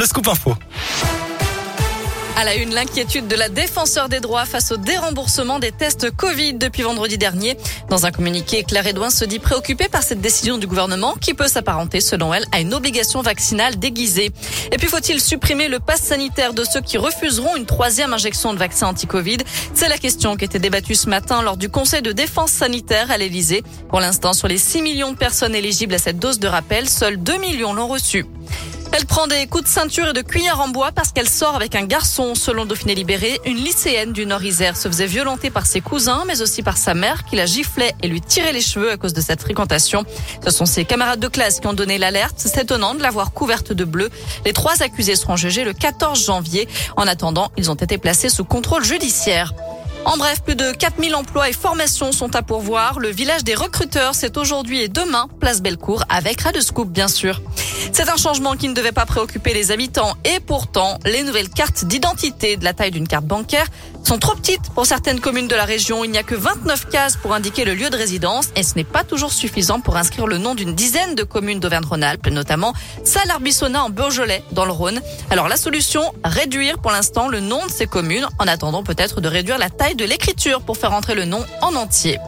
Le 0.00 0.06
scoop 0.06 0.28
info. 0.28 0.54
À 2.34 2.44
la 2.44 2.54
une, 2.54 2.72
l'inquiétude 2.72 3.28
de 3.28 3.36
la 3.36 3.50
défenseur 3.50 4.08
des 4.08 4.20
droits 4.20 4.46
face 4.46 4.72
au 4.72 4.78
déremboursement 4.78 5.58
des 5.58 5.72
tests 5.72 6.10
Covid 6.10 6.54
depuis 6.54 6.84
vendredi 6.84 7.18
dernier. 7.18 7.58
Dans 7.90 8.06
un 8.06 8.10
communiqué, 8.10 8.64
Claire 8.64 8.86
Edouin 8.86 9.10
se 9.10 9.26
dit 9.26 9.38
préoccupée 9.38 9.88
par 9.88 10.02
cette 10.02 10.22
décision 10.22 10.56
du 10.56 10.66
gouvernement 10.66 11.16
qui 11.20 11.34
peut 11.34 11.48
s'apparenter, 11.48 12.00
selon 12.00 12.32
elle, 12.32 12.46
à 12.50 12.60
une 12.60 12.72
obligation 12.72 13.20
vaccinale 13.20 13.78
déguisée. 13.78 14.30
Et 14.72 14.78
puis, 14.78 14.88
faut-il 14.88 15.20
supprimer 15.20 15.68
le 15.68 15.80
pass 15.80 16.00
sanitaire 16.00 16.54
de 16.54 16.64
ceux 16.64 16.80
qui 16.80 16.96
refuseront 16.96 17.56
une 17.56 17.66
troisième 17.66 18.14
injection 18.14 18.54
de 18.54 18.58
vaccin 18.58 18.86
anti-Covid? 18.86 19.36
C'est 19.74 19.90
la 19.90 19.98
question 19.98 20.34
qui 20.34 20.46
était 20.46 20.58
débattue 20.58 20.94
ce 20.94 21.10
matin 21.10 21.42
lors 21.42 21.58
du 21.58 21.68
Conseil 21.68 22.00
de 22.00 22.12
défense 22.12 22.52
sanitaire 22.52 23.10
à 23.10 23.18
l'Elysée. 23.18 23.62
Pour 23.90 24.00
l'instant, 24.00 24.32
sur 24.32 24.48
les 24.48 24.56
6 24.56 24.80
millions 24.80 25.12
de 25.12 25.18
personnes 25.18 25.54
éligibles 25.54 25.92
à 25.92 25.98
cette 25.98 26.18
dose 26.18 26.38
de 26.38 26.48
rappel, 26.48 26.88
seuls 26.88 27.18
2 27.18 27.36
millions 27.36 27.74
l'ont 27.74 27.88
reçue. 27.88 28.24
Elle 28.92 29.06
prend 29.06 29.28
des 29.28 29.46
coups 29.46 29.64
de 29.64 29.68
ceinture 29.68 30.08
et 30.08 30.12
de 30.12 30.20
cuillère 30.20 30.60
en 30.60 30.68
bois 30.68 30.90
parce 30.92 31.12
qu'elle 31.12 31.28
sort 31.28 31.54
avec 31.54 31.76
un 31.76 31.84
garçon. 31.84 32.34
Selon 32.34 32.66
Dauphiné 32.66 32.96
Libéré, 32.96 33.40
une 33.46 33.56
lycéenne 33.56 34.12
du 34.12 34.26
Nord-Isère 34.26 34.76
se 34.76 34.88
faisait 34.88 35.06
violenter 35.06 35.48
par 35.50 35.64
ses 35.66 35.80
cousins, 35.80 36.24
mais 36.26 36.42
aussi 36.42 36.62
par 36.62 36.76
sa 36.76 36.94
mère 36.94 37.24
qui 37.24 37.36
la 37.36 37.46
giflait 37.46 37.94
et 38.02 38.08
lui 38.08 38.20
tirait 38.20 38.52
les 38.52 38.60
cheveux 38.60 38.90
à 38.90 38.96
cause 38.96 39.12
de 39.12 39.20
cette 39.20 39.42
fréquentation. 39.42 40.04
Ce 40.44 40.50
sont 40.50 40.66
ses 40.66 40.84
camarades 40.84 41.20
de 41.20 41.28
classe 41.28 41.60
qui 41.60 41.68
ont 41.68 41.72
donné 41.72 41.98
l'alerte. 41.98 42.34
C'est 42.38 42.62
étonnant 42.62 42.94
de 42.94 43.02
l'avoir 43.02 43.32
couverte 43.32 43.72
de 43.72 43.84
bleu. 43.84 44.10
Les 44.44 44.52
trois 44.52 44.82
accusés 44.82 45.14
seront 45.14 45.36
jugés 45.36 45.62
le 45.62 45.72
14 45.72 46.24
janvier. 46.24 46.68
En 46.96 47.06
attendant, 47.06 47.52
ils 47.56 47.70
ont 47.70 47.74
été 47.74 47.96
placés 47.96 48.28
sous 48.28 48.44
contrôle 48.44 48.84
judiciaire. 48.84 49.54
En 50.04 50.16
bref, 50.16 50.42
plus 50.42 50.56
de 50.56 50.72
4000 50.72 51.14
emplois 51.14 51.48
et 51.48 51.52
formations 51.52 52.10
sont 52.10 52.34
à 52.34 52.42
pourvoir. 52.42 52.98
Le 52.98 53.10
village 53.10 53.44
des 53.44 53.54
recruteurs, 53.54 54.14
c'est 54.14 54.36
aujourd'hui 54.36 54.80
et 54.80 54.88
demain, 54.88 55.28
place 55.38 55.62
Bellecour, 55.62 56.04
avec 56.08 56.40
Radescoop, 56.40 56.88
bien 56.88 57.08
sûr. 57.08 57.40
C'est 57.92 58.08
un 58.08 58.16
changement 58.16 58.56
qui 58.56 58.68
ne 58.68 58.74
devait 58.74 58.92
pas 58.92 59.06
préoccuper 59.06 59.54
les 59.54 59.72
habitants 59.72 60.16
et 60.24 60.40
pourtant, 60.40 60.98
les 61.04 61.22
nouvelles 61.22 61.48
cartes 61.48 61.84
d'identité 61.84 62.56
de 62.56 62.64
la 62.64 62.72
taille 62.72 62.90
d'une 62.90 63.08
carte 63.08 63.24
bancaire 63.24 63.66
sont 64.04 64.18
trop 64.18 64.34
petites 64.34 64.70
pour 64.74 64.86
certaines 64.86 65.20
communes 65.20 65.48
de 65.48 65.54
la 65.54 65.64
région. 65.64 66.04
Il 66.04 66.10
n'y 66.10 66.18
a 66.18 66.22
que 66.22 66.34
29 66.34 66.88
cases 66.88 67.16
pour 67.16 67.34
indiquer 67.34 67.64
le 67.64 67.74
lieu 67.74 67.90
de 67.90 67.96
résidence 67.96 68.48
et 68.56 68.62
ce 68.62 68.74
n'est 68.76 68.84
pas 68.84 69.04
toujours 69.04 69.32
suffisant 69.32 69.80
pour 69.80 69.96
inscrire 69.96 70.26
le 70.26 70.38
nom 70.38 70.54
d'une 70.54 70.74
dizaine 70.74 71.14
de 71.14 71.22
communes 71.22 71.60
d'Auvergne-Rhône-Alpes, 71.60 72.28
notamment 72.28 72.72
Salarbissonnat 73.04 73.84
en 73.84 73.90
Beaujolais 73.90 74.42
dans 74.52 74.64
le 74.64 74.72
Rhône. 74.72 75.00
Alors 75.30 75.48
la 75.48 75.56
solution, 75.56 76.12
réduire 76.24 76.78
pour 76.78 76.90
l'instant 76.90 77.28
le 77.28 77.40
nom 77.40 77.64
de 77.66 77.70
ces 77.70 77.86
communes 77.86 78.26
en 78.38 78.46
attendant 78.46 78.82
peut-être 78.82 79.20
de 79.20 79.28
réduire 79.28 79.58
la 79.58 79.70
taille 79.70 79.96
de 79.96 80.04
l'écriture 80.04 80.62
pour 80.62 80.76
faire 80.76 80.92
entrer 80.92 81.14
le 81.14 81.24
nom 81.24 81.44
en 81.62 81.74
entier. 81.74 82.18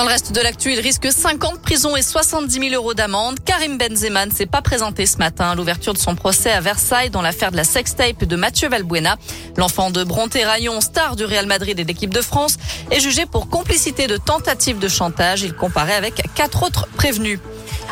Dans 0.00 0.06
le 0.06 0.12
reste 0.12 0.32
de 0.32 0.40
l'actu, 0.40 0.72
il 0.72 0.80
risque 0.80 1.12
50 1.12 1.60
prisons 1.60 1.94
et 1.94 2.00
70 2.00 2.70
000 2.70 2.74
euros 2.74 2.94
d'amende. 2.94 3.38
Karim 3.44 3.76
Benzema 3.76 4.24
ne 4.24 4.30
s'est 4.30 4.46
pas 4.46 4.62
présenté 4.62 5.04
ce 5.04 5.18
matin 5.18 5.50
à 5.50 5.54
l'ouverture 5.54 5.92
de 5.92 5.98
son 5.98 6.14
procès 6.14 6.50
à 6.50 6.62
Versailles 6.62 7.10
dans 7.10 7.20
l'affaire 7.20 7.50
de 7.50 7.58
la 7.58 7.64
sextape 7.64 8.24
de 8.24 8.34
Mathieu 8.34 8.70
Valbuena. 8.70 9.18
L'enfant 9.58 9.90
de 9.90 10.02
Bronté 10.02 10.42
Rayon, 10.42 10.80
star 10.80 11.16
du 11.16 11.26
Real 11.26 11.44
Madrid 11.44 11.78
et 11.78 11.82
de 11.82 11.88
l'équipe 11.88 12.14
de 12.14 12.22
France, 12.22 12.56
est 12.90 13.00
jugé 13.00 13.26
pour 13.26 13.50
complicité 13.50 14.06
de 14.06 14.16
tentative 14.16 14.78
de 14.78 14.88
chantage. 14.88 15.42
Il 15.42 15.52
comparait 15.52 15.96
avec 15.96 16.22
quatre 16.34 16.62
autres 16.62 16.88
prévenus. 16.96 17.38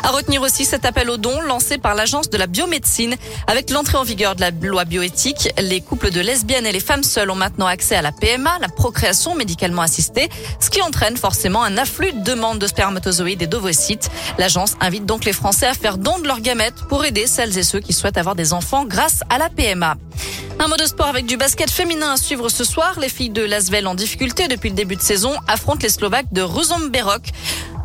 À 0.03 0.11
retenir 0.11 0.41
aussi 0.41 0.65
cet 0.65 0.85
appel 0.85 1.09
aux 1.09 1.17
dons 1.17 1.41
lancé 1.41 1.77
par 1.77 1.93
l'agence 1.95 2.29
de 2.29 2.37
la 2.37 2.47
biomédecine. 2.47 3.15
Avec 3.47 3.69
l'entrée 3.69 3.97
en 3.97 4.03
vigueur 4.03 4.35
de 4.35 4.41
la 4.41 4.51
loi 4.51 4.85
bioéthique, 4.85 5.49
les 5.61 5.81
couples 5.81 6.11
de 6.11 6.21
lesbiennes 6.21 6.65
et 6.65 6.71
les 6.71 6.79
femmes 6.79 7.03
seules 7.03 7.29
ont 7.29 7.35
maintenant 7.35 7.67
accès 7.67 7.95
à 7.95 8.01
la 8.01 8.11
PMA, 8.11 8.59
la 8.59 8.69
procréation 8.69 9.35
médicalement 9.35 9.81
assistée, 9.81 10.29
ce 10.59 10.69
qui 10.69 10.81
entraîne 10.81 11.17
forcément 11.17 11.63
un 11.63 11.77
afflux 11.77 12.13
de 12.13 12.23
demandes 12.23 12.59
de 12.59 12.67
spermatozoïdes 12.67 13.41
et 13.41 13.47
d'ovocytes. 13.47 14.09
L'agence 14.37 14.75
invite 14.79 15.05
donc 15.05 15.25
les 15.25 15.33
Français 15.33 15.67
à 15.67 15.73
faire 15.73 15.97
don 15.97 16.17
de 16.19 16.27
leurs 16.27 16.41
gamètes 16.41 16.81
pour 16.87 17.05
aider 17.05 17.27
celles 17.27 17.57
et 17.57 17.63
ceux 17.63 17.79
qui 17.79 17.93
souhaitent 17.93 18.17
avoir 18.17 18.35
des 18.35 18.53
enfants 18.53 18.85
grâce 18.85 19.21
à 19.29 19.37
la 19.37 19.49
PMA. 19.49 19.95
Un 20.61 20.67
mot 20.67 20.75
de 20.75 20.85
sport 20.85 21.07
avec 21.07 21.25
du 21.25 21.37
basket 21.37 21.71
féminin 21.71 22.11
à 22.11 22.17
suivre 22.17 22.49
ce 22.49 22.65
soir. 22.65 22.99
Les 22.99 23.07
filles 23.07 23.29
de 23.29 23.41
Lasvel 23.41 23.87
en 23.87 23.95
difficulté 23.95 24.49
depuis 24.49 24.69
le 24.69 24.75
début 24.75 24.97
de 24.97 25.01
saison 25.01 25.33
affrontent 25.47 25.79
les 25.83 25.89
Slovaques 25.89 26.33
de 26.33 26.41
Ruzomberok. 26.41 27.21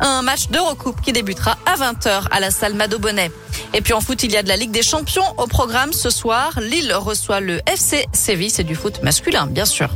Un 0.01 0.21
match 0.21 0.49
d'Eurocoupe 0.49 1.01
qui 1.01 1.13
débutera 1.13 1.57
à 1.65 1.75
20h 1.75 2.27
à 2.29 2.39
la 2.39 2.51
salle 2.51 2.73
Mado 2.73 2.99
Bonnet. 2.99 3.31
Et 3.73 3.81
puis 3.81 3.93
en 3.93 4.01
foot, 4.01 4.23
il 4.23 4.31
y 4.31 4.37
a 4.37 4.43
de 4.43 4.47
la 4.47 4.57
Ligue 4.57 4.71
des 4.71 4.83
Champions 4.83 5.25
au 5.37 5.47
programme 5.47 5.93
ce 5.93 6.09
soir. 6.09 6.59
Lille 6.59 6.93
reçoit 6.93 7.39
le 7.39 7.61
FC 7.65 8.05
Séville, 8.13 8.49
c'est 8.49 8.63
du 8.63 8.75
foot 8.75 9.01
masculin, 9.03 9.47
bien 9.47 9.65
sûr. 9.65 9.89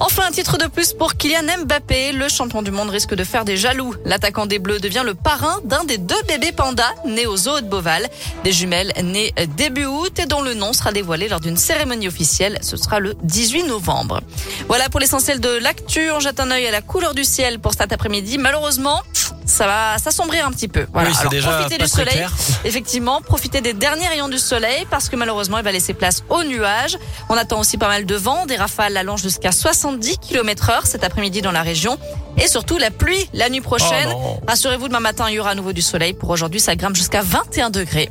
Enfin, 0.00 0.24
un 0.28 0.30
titre 0.30 0.58
de 0.58 0.66
plus 0.66 0.92
pour 0.92 1.14
Kylian 1.14 1.64
Mbappé. 1.64 2.12
Le 2.12 2.28
champion 2.28 2.62
du 2.62 2.70
monde 2.70 2.90
risque 2.90 3.14
de 3.14 3.24
faire 3.24 3.44
des 3.44 3.56
jaloux. 3.56 3.94
L'attaquant 4.04 4.46
des 4.46 4.58
Bleus 4.58 4.80
devient 4.80 5.02
le 5.04 5.14
parrain 5.14 5.58
d'un 5.64 5.84
des 5.84 5.98
deux 5.98 6.20
bébés 6.28 6.52
pandas 6.52 6.92
nés 7.06 7.26
au 7.26 7.36
zoo 7.36 7.60
de 7.60 7.66
Beauval. 7.66 8.08
Des 8.44 8.52
jumelles 8.52 8.92
nées 9.02 9.32
début 9.56 9.86
août 9.86 10.18
et 10.18 10.26
dont 10.26 10.42
le 10.42 10.54
nom 10.54 10.72
sera 10.72 10.92
dévoilé 10.92 11.28
lors 11.28 11.40
d'une 11.40 11.56
cérémonie 11.56 12.08
officielle. 12.08 12.58
Ce 12.62 12.76
sera 12.76 13.00
le 13.00 13.14
18 13.22 13.64
novembre. 13.64 14.20
Voilà 14.68 14.88
pour 14.88 15.00
l'essentiel 15.00 15.40
de 15.40 15.50
l'actu. 15.58 16.10
On 16.10 16.20
jette 16.20 16.40
un 16.40 16.50
œil 16.50 16.66
à 16.66 16.70
la 16.70 16.82
couleur 16.82 17.14
du 17.14 17.24
ciel 17.24 17.58
pour 17.58 17.72
cet 17.72 17.92
après-midi. 17.92 18.38
Malheureusement, 18.38 19.02
ça 19.46 19.66
va 19.66 19.98
s'assombrir 19.98 20.46
un 20.46 20.50
petit 20.50 20.68
peu. 20.68 20.86
Voilà. 20.92 21.10
Oui, 21.10 21.16
Alors, 21.18 21.56
profitez 21.56 21.78
du 21.78 21.88
soleil. 21.88 22.26
Effectivement, 22.64 23.20
profitez 23.20 23.60
des 23.60 23.72
derniers 23.72 24.08
rayons 24.08 24.28
du 24.28 24.38
soleil 24.38 24.86
parce 24.90 25.08
que 25.08 25.16
malheureusement, 25.16 25.58
il 25.58 25.64
va 25.64 25.72
laisser 25.72 25.94
place 25.94 26.24
aux 26.28 26.42
nuages. 26.42 26.98
On 27.28 27.34
attend 27.34 27.60
aussi 27.60 27.78
pas 27.78 27.88
mal 27.88 28.04
de 28.04 28.14
vent, 28.16 28.46
des 28.46 28.56
rafales 28.56 28.96
allant 28.96 29.16
jusqu'à 29.16 29.52
70 29.52 30.18
km 30.18 30.70
heure 30.70 30.86
cet 30.86 31.04
après-midi 31.04 31.42
dans 31.42 31.52
la 31.52 31.62
région. 31.62 31.98
Et 32.36 32.48
surtout 32.48 32.76
la 32.76 32.90
pluie 32.90 33.28
la 33.32 33.48
nuit 33.48 33.60
prochaine. 33.60 34.12
Oh 34.14 34.40
Rassurez-vous, 34.46 34.88
demain 34.88 35.00
matin, 35.00 35.26
il 35.28 35.34
y 35.34 35.38
aura 35.40 35.50
à 35.50 35.54
nouveau 35.54 35.72
du 35.72 35.82
soleil. 35.82 36.12
Pour 36.12 36.30
aujourd'hui, 36.30 36.60
ça 36.60 36.76
grimpe 36.76 36.96
jusqu'à 36.96 37.22
21 37.22 37.70
degrés. 37.70 38.10